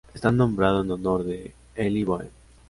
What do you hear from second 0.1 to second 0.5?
Está